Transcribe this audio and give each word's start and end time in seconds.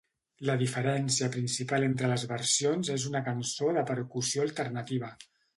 La 0.49 0.53
diferència 0.61 1.27
principal 1.35 1.85
entre 1.89 2.09
les 2.13 2.25
versions 2.33 2.91
és 2.97 3.07
una 3.13 3.23
cançó 3.29 3.71
de 3.79 3.87
percussió 3.93 4.51
alternativa. 4.51 5.17